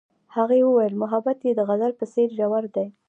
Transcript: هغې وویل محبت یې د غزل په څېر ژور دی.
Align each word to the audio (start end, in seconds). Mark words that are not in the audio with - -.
هغې 0.35 0.59
وویل 0.63 0.93
محبت 1.03 1.37
یې 1.47 1.51
د 1.55 1.61
غزل 1.69 1.91
په 1.99 2.05
څېر 2.13 2.29
ژور 2.37 2.63
دی. 2.75 2.87